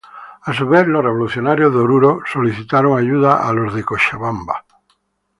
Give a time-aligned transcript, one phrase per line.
[0.41, 4.65] A su vez, los revolucionarios de Oruro solicitaron ayuda a los de Cochabamba.